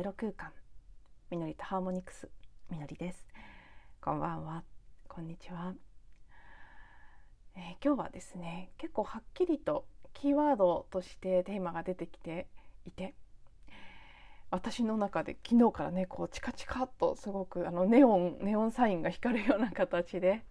[0.00, 0.50] ゼロ空間。
[1.30, 2.30] みのりとハーモニクス。
[2.70, 3.28] みのりです。
[4.00, 4.64] こんばんは。
[5.06, 5.74] こんにちは、
[7.54, 12.46] えー、今日はですね結構はっきりとキーワードとしてテーマが出てきて
[12.86, 13.12] いて
[14.50, 20.46] 私の中で昨日からねこうチカチカっとすごくあのネオンネオンサインが光るような形で、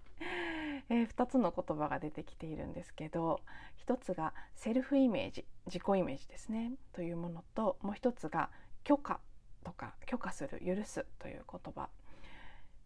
[0.91, 3.39] えー、2つの言葉が出てきているんですけど
[3.88, 6.73] 1つがセルフイメージ自己イメージですね。
[6.94, 8.52] というものともう1つが
[8.84, 9.20] 許可。
[9.63, 11.90] とか許可する許すという言葉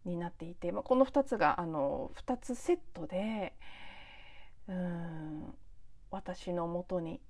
[0.04, 3.54] になっていて、まあ、この2つがあの2つセットで
[4.68, 5.54] うん
[6.10, 7.20] 私のもとに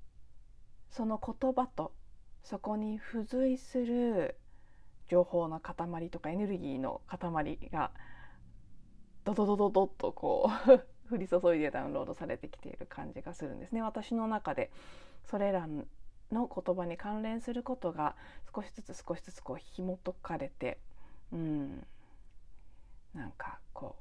[0.91, 1.93] その言葉と
[2.43, 4.37] そこに付随する
[5.09, 7.91] 情報の塊とかエネルギーの塊が
[9.25, 13.83] ドドドドドッとこう 降り注いでダウンロードされてきている感じがするんですね。
[13.83, 14.71] 私の中で
[15.25, 15.67] それら
[16.33, 18.17] の言葉に関連することが
[18.55, 20.79] 少しずつ少しずつこう紐解かれて、
[21.33, 21.87] うん、
[23.15, 23.97] なんかこ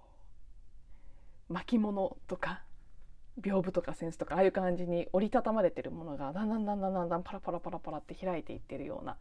[1.49, 2.61] う巻物とか
[3.41, 9.17] 屏風とか扇子とかああいう感じに折りたたまれてるものがだんだんだんだんだんだんパラパラパラパラって開いていってるような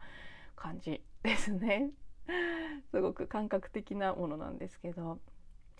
[0.55, 1.89] 感じですね。
[2.91, 5.19] すごく感覚的なものなんですけど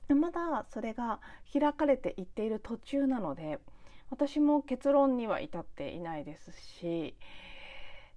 [0.10, 3.60] まだそれが開かれていっている途中なので
[4.14, 7.16] 私も結論には至っていないですし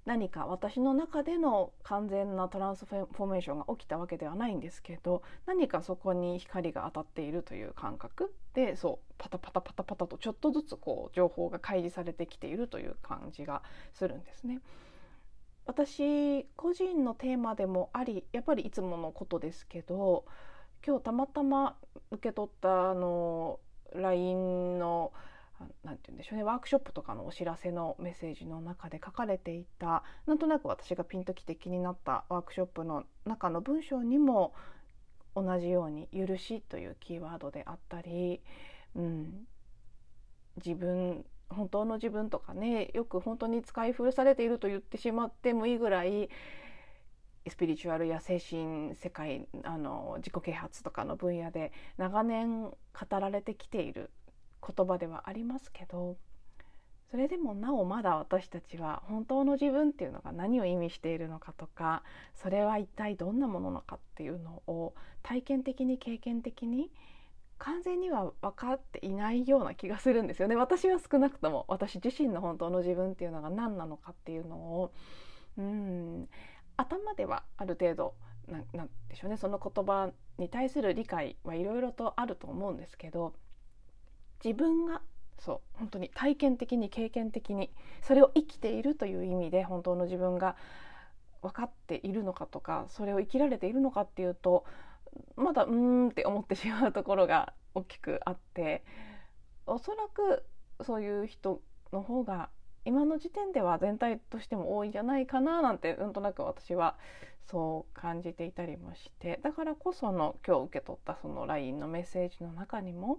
[0.04, 13.62] 何か私の中での完全なトランスフォーメーションが起きたわけではないんですけど何かそこに光が当たっているという感覚でそうパタパタパタパタとちょっとずつこう情報が開示されてきているという感じが
[13.94, 14.60] するんですね。
[15.64, 20.26] 私個人のテーマでもありやっぱりいつものことですけど
[20.86, 21.76] 今日たまたま
[22.10, 23.58] 受け取ったあの
[23.94, 25.12] LINE の
[25.84, 26.44] 何て言うんでしょうね。
[26.44, 34.54] ワークショップとかのお知らせのメッセージの中で書かれていたなんとなく私がピンときて気になったワークショップの中の文章にも
[35.34, 38.40] 同じように「許し」というキーワードであったり、
[38.94, 39.46] うん、
[40.56, 46.28] 自分本当の自分とかねよく本当に使い古されていると言ってしまってもいいぐらい
[47.48, 52.76] スピリチュアルや精神世界あの自己啓発とかの分野で長年語
[53.10, 54.10] られてきている
[54.62, 56.16] 言葉ではありますけど
[57.10, 62.02] それでもなおまだ私たちは本当の自分っていうのが何を意味しているのかとか
[62.34, 66.90] それは一体どんなものなのかっていうのを体験的に経験的に
[67.58, 70.56] 完全には分かっていないような気がするんですよね。
[70.56, 74.92] 私は少なくとも私自身の本当の自分っていうのが何なのかっていうのを
[75.56, 76.28] うん
[76.76, 78.14] 頭ではある程度
[78.48, 79.36] なんでしょうね。
[79.36, 83.34] その言葉に対する理解はいろいろとあると思うんですけど
[84.44, 85.02] 自分が
[85.38, 87.70] そう本当に体験的に経験的に
[88.02, 90.56] それを生きているという意味で本当の自分が
[91.42, 94.64] 分かっているのかとかそれを生きられているのかっていうと
[95.36, 95.74] まだうー
[96.06, 98.84] んって思ってしまうところが大きくあって
[99.66, 100.44] おそらく
[100.84, 101.60] そういう人
[101.92, 102.48] の方が
[102.84, 106.96] 今の時点では全体としても多いんじゃないかななんてなんとなく私は
[107.50, 113.18] そう感じていたりもしてだからこその今日受け取ったその LINE のメッセージの中にも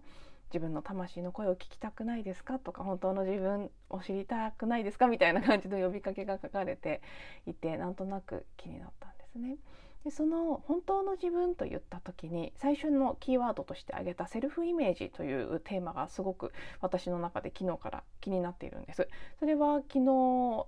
[0.49, 2.59] 自分の魂の声を聞きたくないですか？
[2.59, 5.07] とか本当の自分を知りたくないですか？
[5.07, 7.01] みたいな感じの呼びかけが書かれて
[7.45, 9.57] いてなんとなく気になったんですね。
[10.03, 19.09] でその本当の自分と言った時に最初のキーワードとして挙げたセルフイメージというテーマがすごく私の中で昨日から気になっているんです。
[19.39, 20.65] それは昨日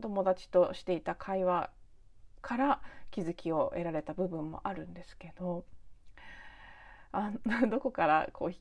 [0.00, 1.70] 友達としていた会話
[2.40, 2.80] から
[3.12, 5.64] 気づきを得られた部分もあるんですけど
[7.12, 7.30] あ
[7.70, 8.52] どこからこう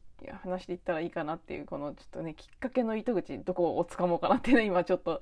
[0.44, 5.22] 話していったらいいかなっていうこのちょっとねきっかけの糸口どこをつかもうかなっていうの 今ちょっと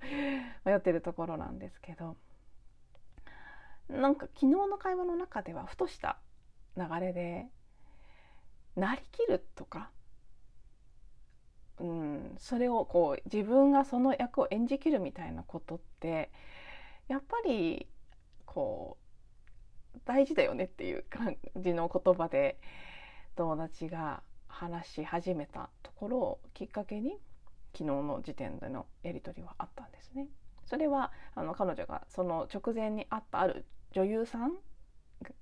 [0.66, 2.18] 迷ってるところなんですけど。
[3.90, 6.20] なんか昨日の会話の中ではふとした
[6.78, 7.48] 流れで
[8.76, 9.90] なりきるとか、
[11.80, 16.30] うん、それをこう自分がその役を演じきるみたいなことって
[17.08, 17.88] やっぱり
[18.46, 18.98] こ
[19.96, 22.60] う大事だよねっていう感じの言葉で
[23.40, 27.18] 友達が話し始めたところをきっかけに
[27.72, 30.28] 昨日の時点でのやり取りはあったんですね。
[30.66, 34.58] それはあの彼女がその直前に会ったある女優さん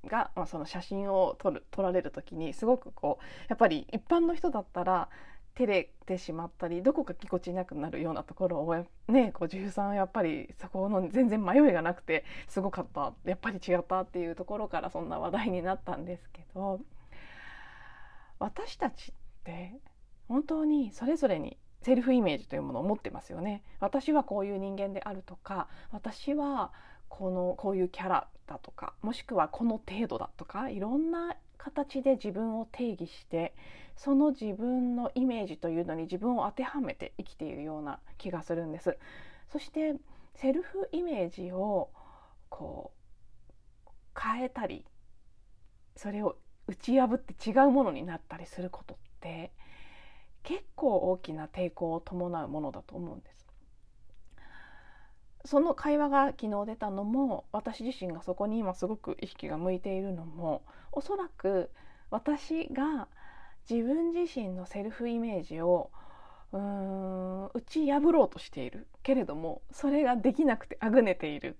[0.05, 5.09] が、まあ、その写真を撮る撮られる時にすごくこうやっぱり一般の人だったら
[5.55, 16.79] 照れてしまったりどこかぎこちなくなるようなところをねこう女優さんはやっぱりそこの全然迷いがなくてすごかったやっぱり違ったっていうところからそんな話題になったんですけど
[18.39, 19.79] 私たちって
[20.27, 23.63] 本当にそれぞれにセルフイメージというものを持ってますよね。
[23.79, 26.71] 私はこういう人間であるとか私は
[27.09, 33.53] このこういうキャラだとかもしくはこの程度だとかいろんな形で自分を定義して
[33.95, 38.97] その自分のイメージというのに自分を当てはめて生きているような気がするんです。
[39.51, 39.95] そして
[40.35, 41.89] セルフイメージを
[42.49, 42.91] こ
[43.85, 43.89] う
[44.19, 44.85] 変えたり
[45.95, 46.37] それを
[46.67, 49.51] 打ち破って違うものになったりすることって
[50.43, 53.47] 結構大きな抵抗を伴うものだと思うんです。
[55.45, 60.61] その会話が昨日出たのも私自身がそこに今すごく意識が向いているのも
[60.91, 61.69] おそらく
[62.09, 63.07] 私が
[63.69, 65.89] 自分自身のセルフイメージを
[66.51, 71.57] うーん打ち破ろうとしているけれどもそれができなくてあぐねている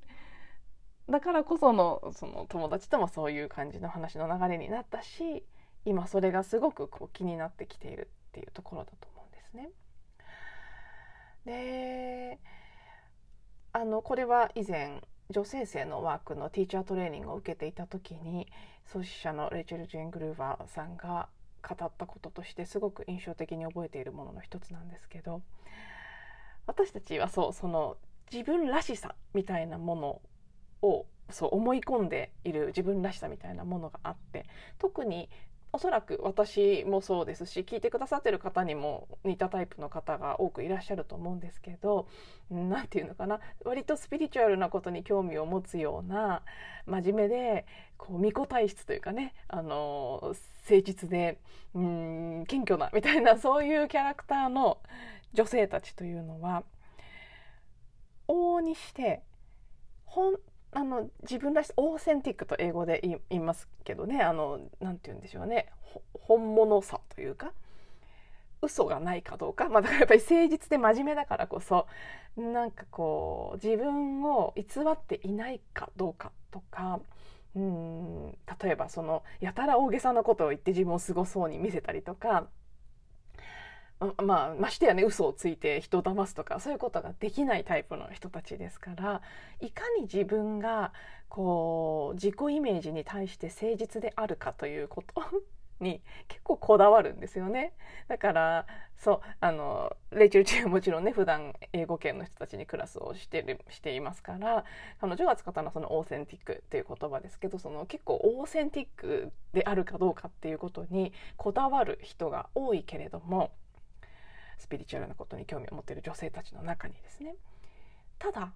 [1.09, 5.44] だからこそのその友達ともそういう感じの話の流れになったし
[5.86, 9.69] 今それがすごくこう気になってきているっていうところだと思うんですね。
[11.45, 12.39] で
[13.71, 18.48] あのこれは以前女性性のワークのティーチャートレーニングを受けていた時に
[18.86, 21.30] 創始者のレイチェル・ジェン・グルーバーさんが
[21.62, 25.42] 語ったこととしてすごく印象的に覚えているものの一つなんですけど
[26.65, 27.98] 私たちはそうその
[28.31, 30.21] 自分らしさみたいなもの
[30.81, 34.45] をそう思い込んでいる自分らしさみたいなものがあって
[34.79, 35.29] 特に
[35.74, 42.07] おそらく私もそうですし聞いてくださってる方にも似たタイプの方が多くいらっしゃると思うんですけど
[42.50, 46.41] 何て言うのかな割とスピリチュアルなことに興味を持つような
[46.85, 47.65] 真面目で
[47.97, 51.38] こう巫女体質というかねあの誠実で
[51.74, 54.79] うん謙虚なみたいなそういうキャラクターの
[55.33, 56.63] 女性たちというのは
[58.27, 59.21] 往々にして
[60.06, 60.35] 本
[60.77, 65.71] あの自分らしオーセンティックと英語で言いますけどねあのなんて言うんでしょうね。
[66.13, 67.51] 本物さというか
[68.62, 71.88] 嘘がないかどうか、まあ、だからやっぱり誠実で真面目だからこそ
[72.35, 77.00] なんかこう自分を偽っていないかどうかとか
[77.56, 82.45] うん例えばそのやたら大げさなことを言って自分をすごそうに見せたりとか
[84.24, 89.22] まあ、ましてやね嘘をついて人を騙すとかそういうことができないタイプの人たちですから
[89.60, 90.94] いかに自分が
[91.30, 95.24] こう自己イメージに対して誠実であるかということ
[95.80, 97.74] に結構こだわるんですよね。
[98.08, 98.66] だから
[98.98, 104.66] そうあのレイチェル・チェはもちろんね普段英語圏の人たちにクラスをしてるしていますから
[105.00, 113.52] 彼女が使ったのはそのオーセンティックっていう言葉ですけどその結構オーセンティックであるかどうかっていうことにこだわる人が多いけれども
[114.57, 117.36] スピリチュアルなことに興味を持っている女性たちの中にですね。
[118.19, 118.54] ただ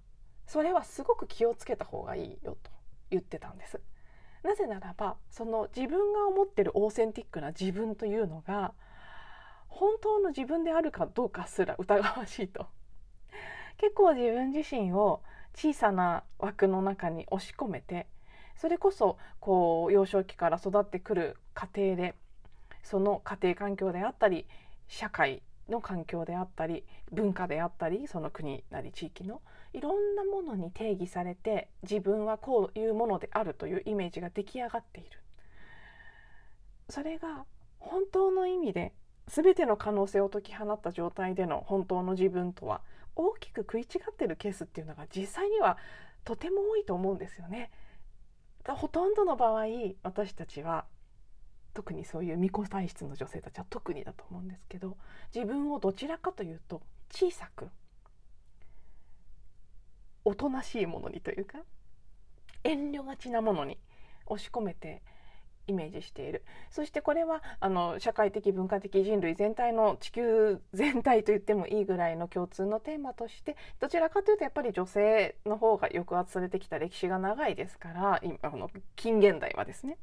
[0.47, 2.71] それはすごく気をつけた方がいいよと
[3.09, 3.79] 言ってたんです。
[4.43, 8.73] なぜならばその自分が思ってるオーセンティックな自分というのが
[9.67, 12.65] 本当の自分であるかどうかすら疑わしいと。
[13.77, 15.21] 結構自分自身を
[15.55, 18.07] 小さな枠の中に押し込めて
[18.55, 22.13] それこそこう幼少期から育ってくる過程で
[22.83, 24.45] その家庭環境であったり
[24.87, 29.41] 社会の環境であったり文化であったりその国なり地域の
[29.73, 35.09] いろんなものに定義されて自分はこういうものであるというイメージが出来上がっている
[36.89, 37.45] それが
[37.79, 38.93] 本当の意味で
[39.27, 42.81] 全ての可能性を解き放った状態での本当の自分とは
[43.15, 45.77] 大きく食い違ってるケースっていうのが実際には
[46.23, 47.71] とても多いと思うんですよね。
[48.67, 49.65] ほとんどの場合
[50.03, 50.85] 私たちは
[51.73, 54.97] 特にそういう巫女体質の女性たちは特にだと思うんですけど
[55.33, 57.69] 自分をどちらかというと小さく
[60.23, 61.59] おとなしいものにというか
[62.63, 63.77] 遠慮がちなものに
[64.27, 65.01] 押し込めて
[65.67, 79.97] イメージしているそしてこれはあの社会的文化的人類全体の地球 全体と言ってもいいぐらいの共通のテーマとしてどちらかというとやっぱり女性の方が抑圧されてきた歴史が長いですから今この近現代はですね。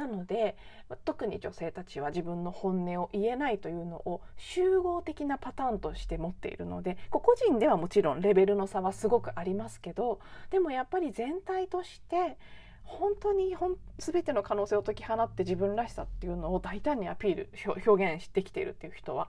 [0.00, 0.56] なので
[1.04, 12.38] 特に女性たちは自分の本音を言えないというのを集合的なパターンとして持っているので個人ではもちろんレベルの差はすごくありますけどでもやっぱり全体として
[12.82, 13.54] 本当に
[13.98, 17.50] 全ての可能性を解き放って自分らしさっていうのを大胆にアピール
[17.86, 19.28] 表現してきているっていう人は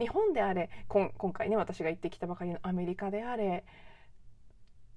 [0.00, 3.64] 日本であれ今回ね私が行ってきたばかりのアメリカであれ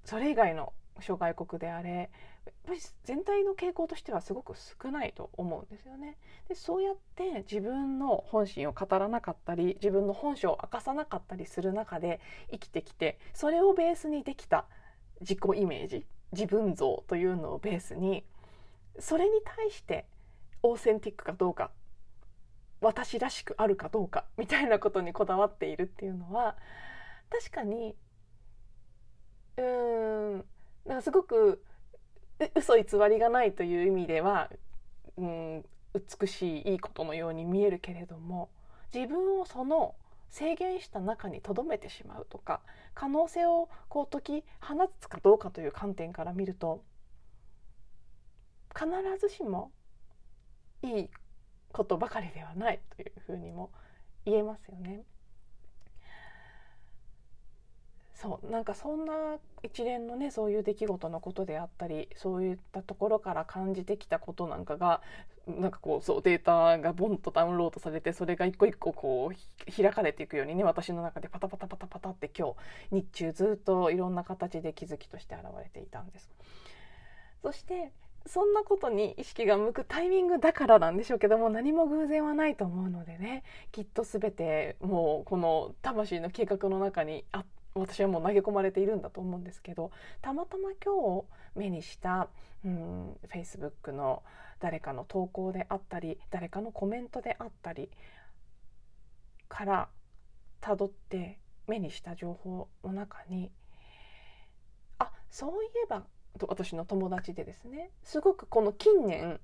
[0.04, 2.10] それ以外の諸外国であれ
[2.46, 6.18] やっぱり全体の傾向としてはすごく少ないと思うんですよね。
[6.50, 12.20] でそうやって自分の本心を語らなかったり自分の本性を明かさなかったりする中で
[12.52, 14.66] 生きてきてそれをベースにできた
[15.22, 18.24] 自己イメージ自分像というのをベースに
[19.00, 20.06] それに対して
[20.64, 21.72] オーセンティックかどうか
[22.82, 26.56] 私らしくあるかどうかみたいなことにこだわっているっていうのは
[27.30, 27.96] 確かに
[29.58, 30.46] うーん
[30.88, 31.64] だか、すごく
[32.56, 34.50] 嘘偽りがないという意味では、
[35.18, 35.66] うん、
[36.20, 38.50] 美しいいいことのように見えるけれども
[38.94, 39.96] 自分をその
[40.30, 42.62] 制限した中にとどめてしまうとか
[42.94, 46.84] 可能性をこう解き放つかどうかという観点から見ると
[48.74, 48.88] 必
[49.20, 49.72] ずしも
[50.82, 51.10] いい
[51.74, 53.72] ことばかりではないというふうにも
[54.26, 55.04] 言えますよね。
[58.22, 59.14] そうなんかそんな
[59.64, 65.02] 一連のねそういう出来事のことであったりそういったところから感じてきたことなんかが
[65.48, 72.54] なんかこうそうデータがボンとダウンロードされてそれが一個一個こう開かれていくようにね私の中でパタパタパタパタって今
[72.92, 76.30] 日日中ずっといろんな形で気づきとして現れていたんです。
[77.42, 77.92] そして
[78.28, 91.26] そんなことに意識が向くタイミングだからなんでしょうけども何も偶然はないと思うのでねきっと全てもうこの魂の計画の中にあって私はもう投げ込まれているんだと思うんですけどたまたま今日
[91.56, 92.28] 目にした、
[92.66, 94.24] うん、Facebook の
[94.60, 97.90] 誰かの投稿であったり誰かのコメントであったり
[99.48, 99.88] から
[100.60, 103.52] たどって目にした情報の中に
[105.00, 106.04] あそういえば
[106.48, 109.40] 私の友達でですねすごくこの近年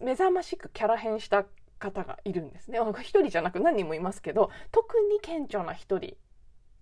[0.00, 1.44] 目覚ましくキャラ変した
[1.78, 2.78] 方がいるんですね。
[3.00, 6.16] 一人じゃなく何人もいますけど特に顕著な一人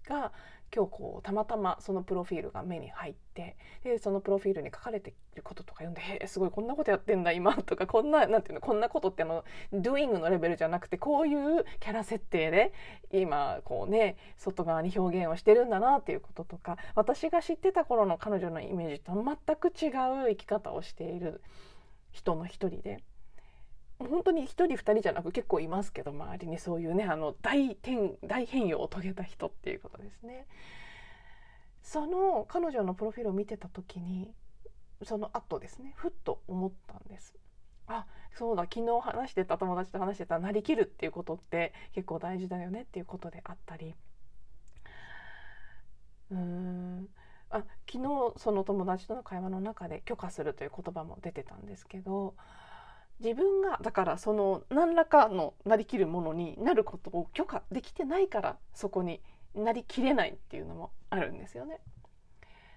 [0.08, 0.32] が
[0.74, 12.72] 今日こうたまたまそのプロフィールが目に入ってでそのプロフィールに書かれていることとか読んで「えすごいこんなことやってんだ今」とかこんななんていうのこんなことってあの doing のレベルじゃなくてこういうキャラ設定で
[13.12, 19.88] 今こうね外側に表現をしてるんだなっていうこととか私が知ってた頃の彼女のイメージと全く違
[20.26, 21.40] う生き方をしている
[22.12, 23.02] 人の一人で。
[23.98, 30.46] 本当に1人2人じゃなく結構いますけど周りにそういうねあの大転大変容を遂げた人っていうことですね。
[31.82, 34.34] その彼女のプロフィールを見てた時に
[35.02, 37.34] その後ですねふっと思ったんです。
[37.86, 43.94] あそうだ昨日話してた友達と話してたなりきるっていうことって結構大事だよねっていうことであったり
[46.30, 47.08] うーん
[47.50, 52.34] あ昨日その友達との会話の中で許可するという言葉も出てたんですけど
[53.20, 59.20] 自分がだからその何らかのなりきるものになることを許可できてないからそこに
[59.54, 61.80] なりきれないっていうのもあるんですよね。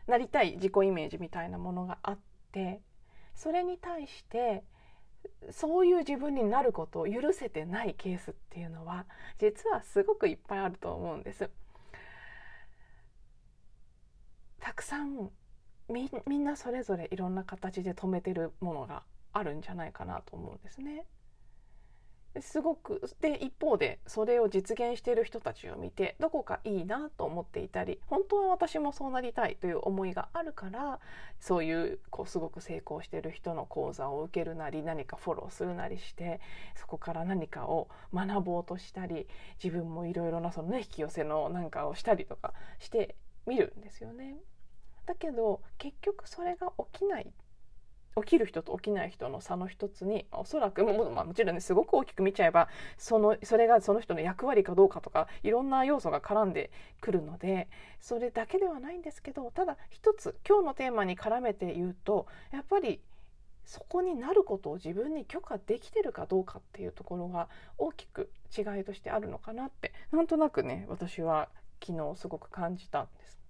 [0.08, 2.20] なりたい自己イメージみたいなものがあっ
[2.52, 2.82] て
[3.36, 4.64] それに対して
[5.52, 9.06] そういう自分になることを許せてないケースっていうのは
[9.38, 11.50] 実はすごくいっぱいあると思うんです。
[14.60, 15.30] たくさん
[15.90, 19.04] みんなそれぞれいろんな形で止めてるものが
[19.34, 21.06] あるんじゃないかなと思うんですね。
[22.40, 31.00] すごくで一方でそれを実現している人たちを見てどこかいいなと思っていたり本当は私もそうなりたいという思いがあるから
[31.42, 36.40] そういうこうすごく成功している人の講座を受けるなり何かフォローするなりして
[36.76, 39.28] そこから何かを学ぼうとしたり
[39.62, 44.38] 自分もいろいろなその、ね、引き寄せのなんかをしたりとかしてみるんですよね。
[45.06, 47.34] だけど結局それが起きない
[48.18, 63.00] 起きる人と起きない人の差の一つにおそらくも,、まあ、もちろんねすごく大きく見ちゃえばそのそれがその人の役割かどうかとかいろんな要素が絡んでくるのでそれだけではないんですけどただ一つ今日のテーマに絡めて言うとやっぱり
[63.66, 71.50] そこになることを自分に許可できてるかどうかっていうところが大きく違いとしてあるのかなってなんとなくね私は
[71.84, 73.41] 昨日すごく感じたんです。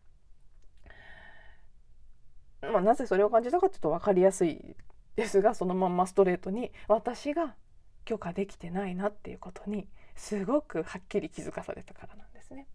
[2.62, 4.76] まあ、なぜそれを感じたかというと分かりやすい
[5.16, 7.56] ですがそのまんまストレートに私が
[8.06, 12.68] 許可できてないなっていうことにすごくはっきり気づかされたからなんですね。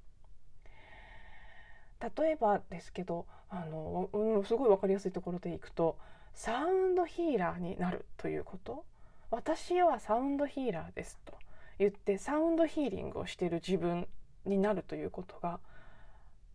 [2.18, 5.96] 例えばですけどあの、うん、すごい分かりやすいところでいくと
[6.34, 8.84] サウンドヒーラーになるということ
[9.30, 11.32] 私はサウンドヒーラーですと
[11.78, 14.06] 言ってサウンドヒーリングをしている自分
[14.44, 15.58] になるということが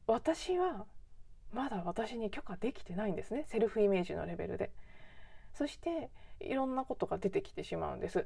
[0.08, 0.86] 私は
[1.54, 3.46] まだ私に許可できてないんですね。
[3.48, 4.72] セルフイメージのレベルで。
[5.54, 8.26] そしていろんなことが出てきてしまうんです。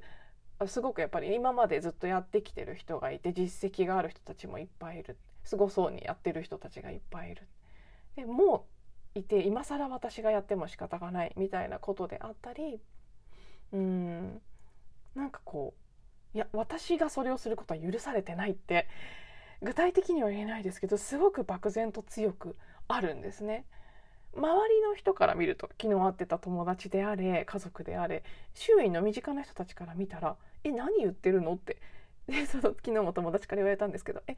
[0.67, 5.17] すごくやっぱり今までずっとやってきてる人がいて実績がある人たちもいっぱいいる。
[5.43, 7.47] すごそうにやってる人たちがいっぱいいる。
[8.15, 8.65] でも
[9.15, 12.79] ういて今更私がやっても仕方がないみたいなことであったり
[13.71, 14.41] うん
[15.15, 15.73] なんかこ
[16.33, 18.87] ういや私がそれをすることは許されてないって
[19.61, 23.65] 具体的には言えないですけどすごく漠然と強くあるんですね。
[24.35, 28.23] 周りの人から見ると昨日会ってた友達であれ家族であれ
[28.53, 31.77] 周囲の身近な人たちから見たら「え何言ってるの?」って
[32.27, 34.35] でその昨日も友達から言われたんですけど「え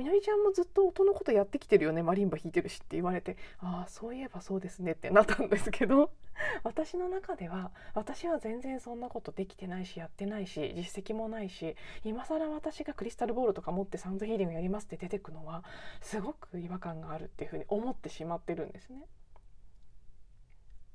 [0.00, 6.10] みのりちゃんもずっと音のことやってきてるよねマリンバ弾いてるしって言われてああそういえばそうですねってなったんですけど
[6.64, 15.64] 私の中では私は全然そんなことできてないしやってないし実績もないし今更私がクリスタルボールとか持ってサウンドヒーリングやりますって出てくのは
[16.00, 19.02] すごく違和感があるっていうふうに思ってしまってるんですね。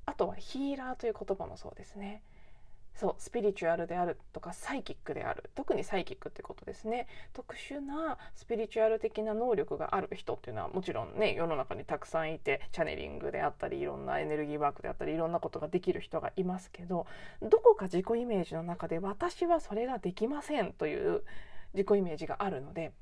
[0.04, 2.22] あとはヒーラーという言葉もそうですね。
[2.96, 5.50] そうスピリチュアルであるとかサイキックである。
[5.54, 7.06] 特にサイキックってことですね。
[7.34, 17.06] 特殊なスピリチュアル的な能力がある人っていうのはもちろんね世の中にたくさんいてチャネリングであったりいろんなエネルギーワークであったりいろんなことができる人がいますけど
[17.42, 21.22] どこか自己イメージの中で私はそれができませんという
[21.74, 22.92] 自己イメージがあるので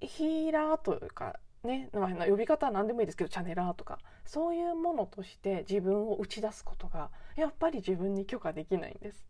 [0.00, 9.26] ヒーラーというかね、呼び方は何でもいいですけどチャネラーとかそういうものとして自分を打ち出すことがやっぱり自分に許可できないんです。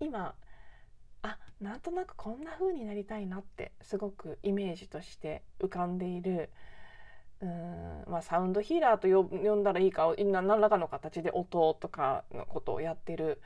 [0.00, 0.34] 今
[1.22, 6.50] あなんとなくこんな風になりたいなってすごくイメージとして浮かんでいる
[7.40, 13.40] うん、まあ、サウンドヒーラーと呼んだらいいか何らかの形で音とかのことをやってる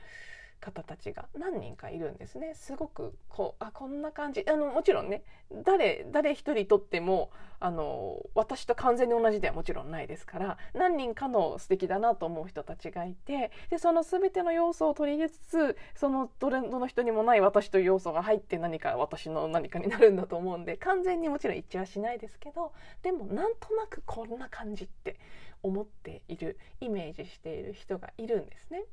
[0.63, 5.23] 方たちが何人かいるんですねすごくこうあこんな感じあのもちろんね
[5.65, 25.19] 誰誰一人とってもあの私と完全に同じではもちろんないですから何人かの素敵だなと思う人たちがいてでその全ての要素を取り入れつつそのどれどの人にもない私という要素が入って何か私の何かになるんだと思うんで完全にもちろん一致はしないですけどでもなんとなくこんな感じって
[25.61, 28.83] 思っているイメージしている人がいるんですね。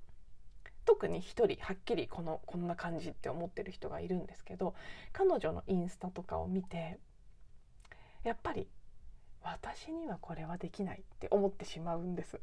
[0.85, 1.23] 特に1
[1.55, 4.75] 人はっきりこのこんな感じって思ってる人がいるんですけど
[5.13, 6.99] 彼女のインスタとかを見て
[8.25, 8.69] やっぱり
[9.43, 12.41] 私にはこれはできないって思ってしまうんです。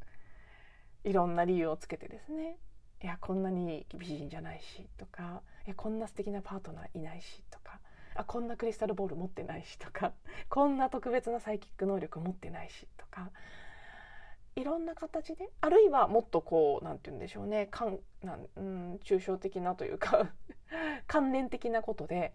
[1.04, 2.58] いろんな理由をつけてですね。
[3.04, 7.80] いやこんなに美人じゃないしとかいやこんな素敵なパートナーいないしとか
[8.16, 10.14] あこんなクリスタルボール持ってないしとか
[10.50, 13.30] こんな特別なサイキック能力持ってないしとか
[14.58, 15.50] いろんな形で？
[15.62, 20.32] あるいはもっとこう何て言うんでしょうねかんなんうん抽象的なというか
[21.08, 22.34] 関連的なことで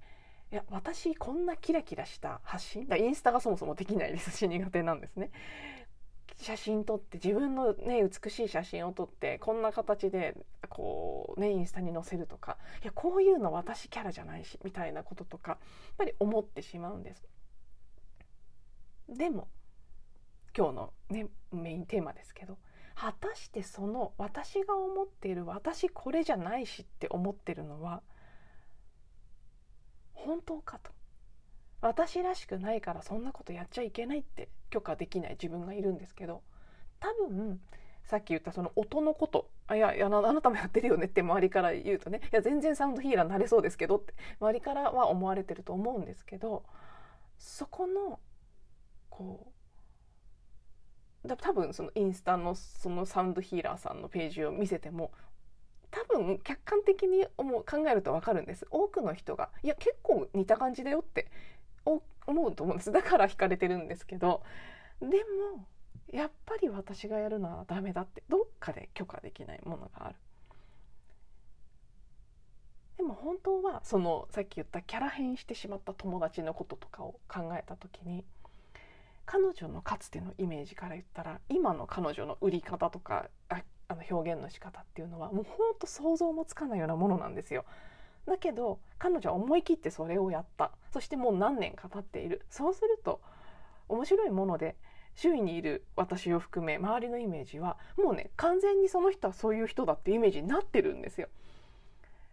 [0.53, 2.87] いや私こんなキラキラした発信？
[2.87, 5.31] だインスタがそもそもできないですし苦手なんですね。
[6.37, 10.37] 写真撮って自分のね美しい写真を撮ってこんな形で
[10.69, 15.61] こうねインスタに載せるとかいやこういうの私キャラじゃないしみたいなこととかやっ
[15.99, 17.27] ぱり思ってしまうんです。
[19.09, 19.49] でも
[20.57, 22.59] 今日の、ね、メインテーマですけど
[22.95, 28.03] 果たしてその私が思っている私これじゃないしって思ってるのは
[30.15, 30.93] 本当かと。
[31.81, 36.43] 私らしくないからそんなことやっちゃいけないって許可できない自分がいるんですけど
[37.01, 37.61] 多分
[38.05, 46.65] さっき言ったその音のことあいやいやあなたもやってるよねって周りから言うとねいや全然サウンドヒーラーになれそうですけどって周りからは思われてると思うんですけど
[47.37, 48.21] そこの
[49.11, 49.62] こう
[51.29, 55.13] 多分そのインスタのそのサウンドヒーラーさんのページを見せても
[55.91, 61.31] 多分客観的に思う考えると分かるんです多くの人がいや結構似た感じだよって
[61.85, 64.43] 思うと思うんですだから惹かれてるんですけど
[65.01, 65.67] でも
[66.13, 70.15] やっぱり私がやるのはダメだってどっかで許可できないものがある。
[72.99, 78.25] でも本当はそのさっき言ったキャラ変してしまった友達のこととかを考えた時に
[79.25, 87.65] 彼女のかつてのイメージから言ったら今の彼女の売り方とかああの表現の仕方っていうのはもうほんと想像もつかないようなものなんですよ。
[88.27, 93.21] だけど彼女は思い切ってそれをやったそしてもう何年か経っているそうすると
[93.89, 94.77] 面白いもので
[95.17, 101.29] 周囲にいる私を含め周りのイメージはもうね完全にその人はそういう人だってイメージになってるんですよ。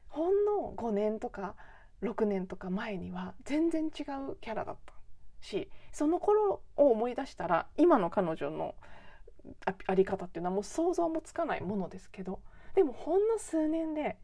[0.10, 1.56] ほんの5年とか
[2.02, 3.92] 6年とか前には全然違う
[4.42, 4.94] キャラだった
[5.42, 8.76] しその頃を思い出したら今の彼女の
[9.88, 12.40] あり方っていうのはもう想像もつかないものですけど
[12.76, 14.18] でもほんの数年で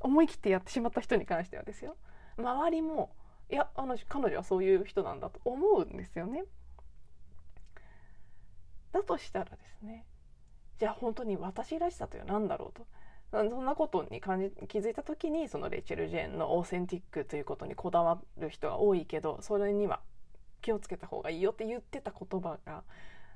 [0.00, 1.96] 思い切ってやってしまった人に関してはですよ
[2.36, 3.14] 周りも
[3.50, 6.44] いやあの彼女はそういう人なんだと思うんですよね。
[8.92, 10.06] だとしたらですね
[10.78, 12.86] じゃあ本当に私らしさというのは何だろうと
[13.30, 20.00] そんなことに感じ気づいた時にそのレイチェル・ジェーンのオーセンティックということにこだわる人が多いけどそれには
[20.62, 22.82] 気をつけた方がいいよって言ってた言葉が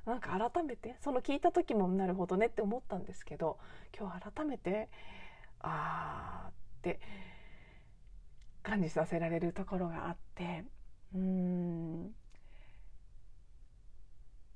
[0.06, 3.58] なんか改めてその聞いた時もなるほどねって思ったんですけど
[3.98, 4.88] 今日改めて
[5.60, 7.00] あーって
[8.62, 10.64] 感じさせられるところがあって
[11.14, 12.14] うん。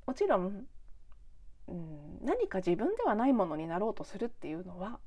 [0.06, 0.66] もちろん
[1.68, 4.98] うん何か自分ではないものになろうとするっていうのは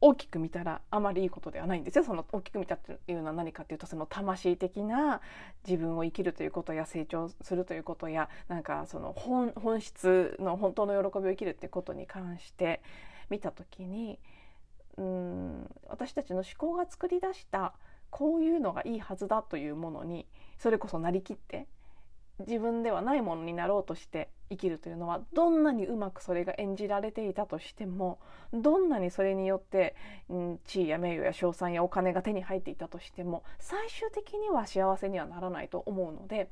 [0.00, 2.04] 大きく見たらあまりいいことではないんですよ。
[2.04, 5.20] その大きく見たっていうのは何かっていうとその魂的な
[5.66, 12.80] 自分を生きるということや成長するということやなんかその本本質の本当の喜びを生きるっていうことに関して
[13.28, 14.18] 見た時に
[14.96, 17.72] うん私たちの思考が作り出した
[18.10, 20.26] こういうのがいいはずだというものに
[20.58, 21.66] それこそなりきって
[22.46, 28.18] 自分ではないものになろうとして生きるというのはどんなにうまくそれが演じられていたとしても
[28.52, 29.94] どんなにそれによって、
[30.28, 36.48] うん、地位や名誉や賞賛やお金が手に入っていたとしても最終的には幸せにはならないと思うので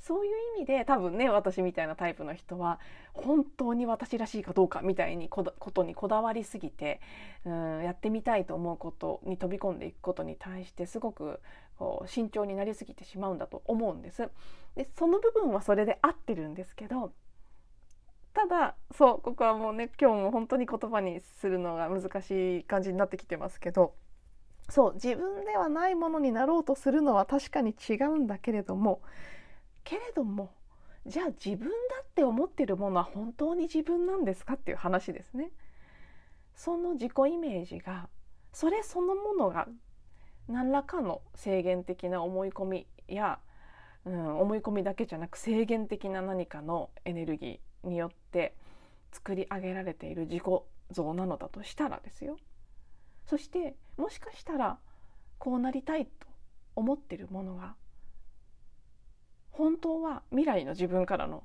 [0.00, 2.80] そういう意味で多分ね私みたいなタイプの人は
[3.12, 7.00] 本当に私らしいかどうかみたいにことにこだわりすぎて
[7.44, 11.40] うんやってみたいと思うことに飛び込んでいくことに対してすごく
[11.78, 14.30] こう慎重になりすぎてしまうんだと思うんです。
[14.76, 17.12] でその部分はそれで合ってるんですけど
[18.32, 23.94] ただそうここはもうね今日も本当に言葉にするのが難しい感じになってきてますけど
[24.68, 29.02] そう自分ではないものになろうとするのは確かに違うんだけれども
[29.82, 30.50] けれども
[31.06, 35.50] じゃあ自分だって思ってるものは本当に自分なんですかっていう話ですね。
[36.54, 38.08] その自己イメージが
[38.52, 39.66] それそのものが
[40.46, 43.38] 何らかの制限的な思い込みや、
[44.06, 48.54] うん、思い込みだけじゃなく制限的な何かのエネルギーによって
[49.12, 50.42] 作り上げられている自己
[50.90, 52.36] 像なのだとしたらですよ。
[53.26, 54.78] そしてもしかしたら
[55.38, 56.26] こうなりたいと
[56.74, 57.74] 思ってるものが
[59.50, 61.44] 本当は未来の自分からの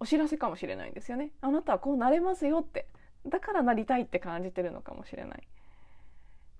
[0.00, 1.32] お知らせかもしれないんですよね。
[1.40, 2.88] あなたはこうなれますよって。
[3.26, 5.48] だからなりたいって感じてるのかもしれない。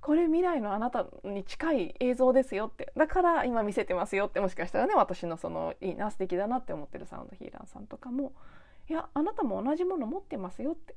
[0.01, 2.93] これ未来のあなたに近い映像ですよって。
[2.97, 4.41] だから今見せてますよって。
[4.41, 8.33] もしかしたらね私のそのいいな素敵だなって思ってるサウンドヒーラーさんとかも
[8.89, 10.95] いやあなたも同じもの持ってますよって。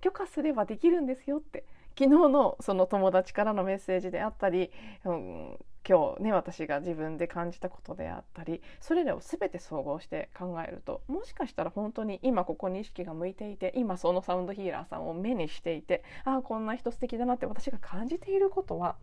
[0.00, 1.64] 許可すればできるんですよって。
[1.98, 4.70] 昨日のその友達からのメッセージであったり、
[5.04, 18.96] うん、今日ね私が自分で感じたことであったりそれらを全て総合して考えるともしかしたら本当に今ここに意識が向いていて今そのサウンドヒーラーさんを目にしていてああこんな人素敵だなって私が感じていることは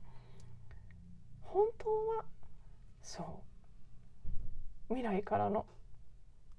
[1.42, 2.26] 本当は
[3.02, 3.24] そ
[4.90, 5.66] う未来からの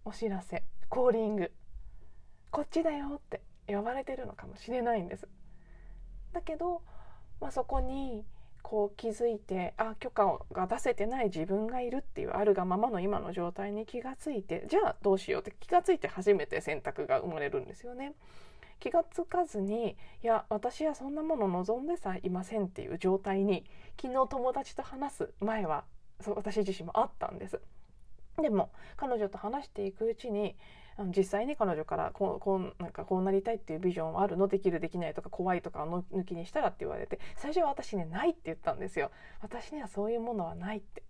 [0.05, 1.53] お知らせコーリング
[2.51, 5.29] こっちだよって呼ばれてるのかもしれないんです。
[6.33, 6.83] だけど、
[7.41, 8.25] まあ、そこに
[8.69, 18.15] こう気づいてあ許可が出せてない自分がいるっていうあるがままの今の状態に気がついてじゃあどうしようって気がついて初めて選択が生まれるんですよね。
[18.81, 23.65] 気がつかずにいや私はそんなもの望んでさいませんっていう状態に
[24.03, 25.85] 昨日友達と話す前は
[26.21, 27.61] そう私自身もあったんです。
[28.43, 30.57] でも彼女と話していくうちに
[31.15, 34.49] 実際に彼女からこうこうなんかこうなりたいっていうビジョンはあるの？
[34.49, 34.81] できる？
[34.81, 35.15] できない？
[35.15, 39.11] とか怖いとかの抜きにしたらって言われて最初は私ねないって言ったんですよ。
[39.43, 41.03] 私にはそういうものはないって。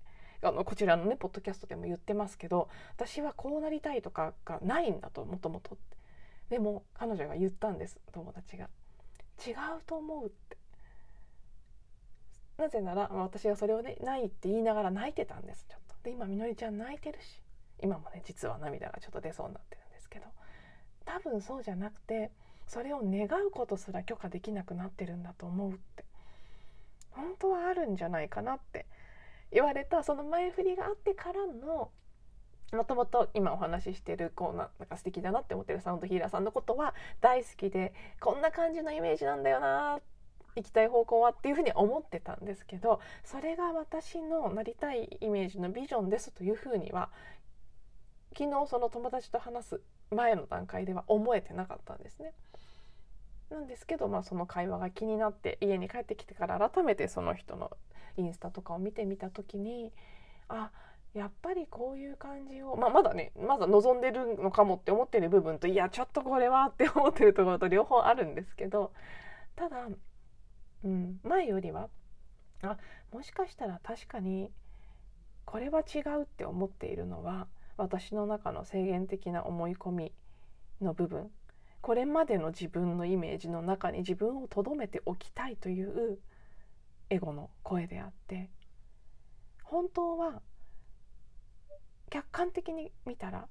[0.43, 5.97] あのこちらのねポッドキャストでも言ってますけど私はこうなりたいとかがないんだともともとって。
[6.51, 8.69] でも彼女が言ったんです友達が。
[9.47, 9.55] 違う
[9.87, 10.57] と思うって。
[12.59, 15.95] なぜなら私はそれをねないって言いながら泣いてたんですちょっと。
[16.03, 17.43] で今みのりちゃん泣いてるし。
[17.83, 20.27] 今もね実は涙がちょっと出そうになってるんですけど
[21.05, 22.31] 多分そうじゃなくて
[22.67, 26.05] それを願うことすら許可できなくなってるんだと思うって
[27.11, 28.87] 本当はあるんじゃないかなって
[29.53, 31.91] 言われたその前振りがあってからの
[32.73, 40.01] もともと今お話ししてるこうななんか素敵だなって思ってるサウンドヒーラーさんのことは大好きでこんな感じのイメージなんだよな
[40.57, 47.11] 行きたい方向はっていうふうに思ってたんですけどそれが私のなりたいイメージのビジョンですというふうには
[48.37, 52.35] 昨日その友達と話す前の段階では思えてなかったんですね。
[53.51, 57.71] なんですけど、まあ、その会話が気になって家に帰ってきてから改めてその人の
[58.17, 59.93] インスタとかを見てみた時に
[60.49, 60.71] あ
[61.15, 68.93] やっぱりこういう感じを、まあ、まだねまだ望んでるのかもって思ってる部分といやちょっとこれはって思ってるところと両方あるんですけど
[69.55, 69.89] ただ、
[70.85, 71.89] うん、前よりは
[72.63, 72.77] あ
[73.13, 74.51] もしかしたら確かに
[75.45, 77.47] これは違うって思っているのは
[77.77, 80.13] 私の中の制限的な思い込み
[80.81, 81.31] の部分。
[81.81, 86.19] これまでの自分のイメージの中に自分を留めておきたいという
[87.11, 88.51] エゴの声であって。
[89.63, 90.43] 本当は
[92.09, 93.49] 客観的に見たら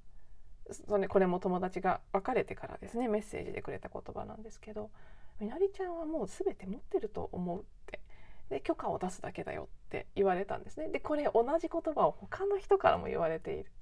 [0.72, 4.90] それこれも友達が別れてからですねメッセージでくれた言葉なんですけど
[5.38, 8.00] 「みのりちゃんはもう全て持ってると思う」って。
[8.48, 10.88] で許可を出すだけだよって言われたんですね。
[10.88, 13.72] でこれ同じ言葉を他の人からも言われている。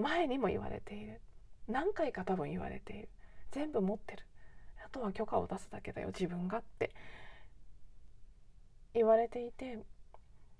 [0.00, 1.20] 前にも言われている。
[1.68, 3.08] 何回か多分言われている。
[3.52, 4.24] 全部持ってる。
[4.84, 6.92] あとは許可を出すだけだよ自分がって。
[8.94, 9.78] 言われていて。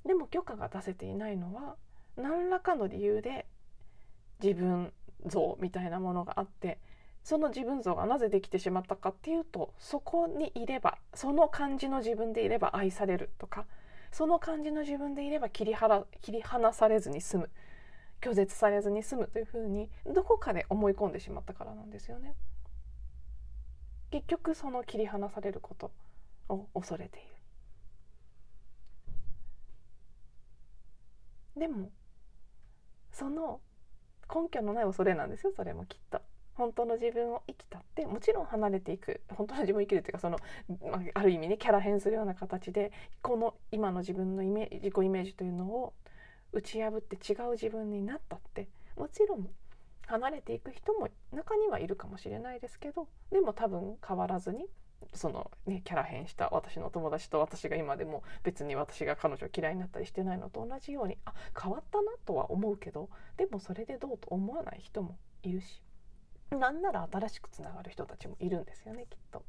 [0.04, 1.76] でも許可が出せていないのは
[2.16, 3.46] 何らかの理由で
[4.42, 4.92] 自分
[5.26, 6.78] 像みたいなものがあって
[7.22, 13.66] その自分像がなぜできてしまったかっていうとそこにいればその感じの自分でいれば愛されるとか
[14.10, 17.50] その感じの自分でいれば切り離切り離されずに済む。
[18.20, 22.34] 拒絶されずに済むというふうにどこかで思い込んでしまったからなんですよね。
[24.10, 25.92] 結局その切り離されること
[26.48, 27.28] を恐れている。
[31.56, 31.90] でも
[33.12, 33.60] その
[34.32, 36.20] 根拠のない恐れなんですよそれもきっと。
[36.54, 45.94] 本当の自分を生きたってもちろん離れていく本当の自分を生きるっていうかその、まあ、ある意味ねキャラ変するような形でこの今の自分のイメ自己イメージというのを
[46.52, 49.48] 打ち破って違う自分になったってもちろん
[50.06, 54.66] 離れていく人も中にはいるかもしれないですけどでも多分変わらずに
[55.14, 65.82] そのねキャラ変した私の友達と私が今でも別に私が彼女を嫌いになったりしてないのと同じようにあ変わったなとは思うけどでもそれでどうと思わない人もいるし
[66.50, 69.44] なんなら新しくつながる人たちもいるんですよねきっと。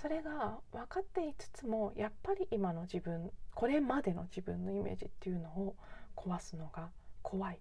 [0.00, 5.76] それが分かっていつつもやっぱり今の自分これまでの自分のイメージっていうのを
[6.16, 6.90] 壊すのが
[7.22, 7.60] 怖い。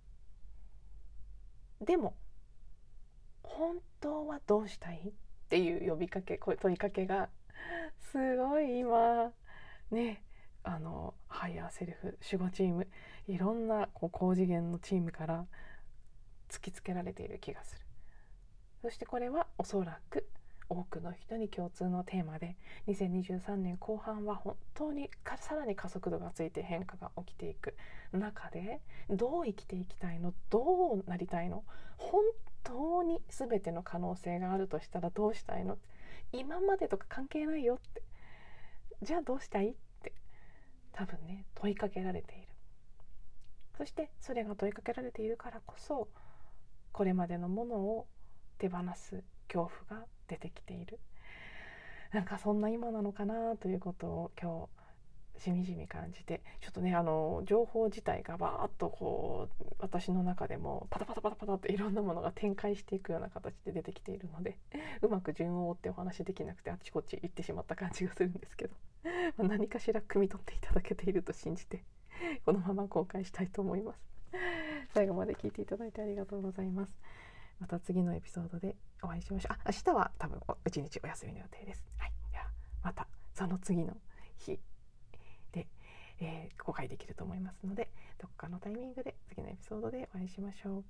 [1.81, 2.15] でも
[3.43, 5.11] 本当はどうしたいっ
[5.49, 7.29] ていう呼びかけ問いかけが
[8.11, 9.31] すごい今
[9.91, 10.23] ね
[10.63, 12.87] あのハイヤーセルフ守護チーム
[13.27, 15.45] いろんなこう高次元のチームから
[16.49, 17.81] 突きつけられている気がする
[18.81, 20.27] そしてこれはおそらく
[20.69, 22.55] 多くの人に共通のテーマで
[22.87, 27.75] 2023年後半は本当にさらに加速度がついて変化が起きていく。
[28.11, 30.33] 中でどう生きていきたいの？
[30.49, 31.63] どうなりたいの？
[31.97, 32.23] 本
[32.63, 35.77] 当に全ての可能性があるとしたらどうしたいの？
[36.31, 38.01] 今までとか関係ないよって。
[39.01, 40.13] じゃあどうしたいって。
[40.93, 42.47] 多分ね問いかけられている。
[43.77, 46.07] そしてそれが問いかけられているからこそ
[46.91, 48.07] これまでのものを
[48.59, 50.99] 手放す恐怖が出てきている
[52.11, 54.83] なんかそんな今なのかなということを今日
[55.41, 64.57] しみじみ感じてちょっとねあの情報自体がバーッとこう私の中でもパタパタパタパタっていろんなものが展開していくような形で出てきているので
[65.01, 68.75] うまく順を追ってお話できなくてあっちこっち行ってしまった感じがするんですけど、
[69.37, 71.83] ま、何かしら汲み取っていただけていると信じて
[72.45, 73.99] このまま公開したいと思います。
[74.93, 76.95] 最後まで聞いていただいてありがとうございます。
[77.59, 79.53] また次のエピソードでお会いしましょう。
[79.53, 81.83] あ、明日は多分一日お休みの予定です。
[81.97, 82.11] はい。
[82.31, 82.45] では
[82.83, 83.95] またその次の
[84.37, 84.59] 日
[85.51, 85.67] で、
[86.19, 87.89] えー、公開できると思いますので、
[88.19, 90.83] どこかのタイミングで次のエピソードでお会いしましょう。